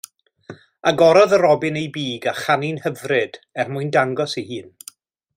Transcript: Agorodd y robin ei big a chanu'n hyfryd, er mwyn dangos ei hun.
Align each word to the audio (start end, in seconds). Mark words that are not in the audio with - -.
Agorodd 0.91 1.35
y 1.37 1.37
robin 1.41 1.77
ei 1.81 1.91
big 1.97 2.25
a 2.31 2.33
chanu'n 2.39 2.79
hyfryd, 2.85 3.37
er 3.65 3.69
mwyn 3.75 3.93
dangos 3.97 4.35
ei 4.43 4.49
hun. 4.49 4.73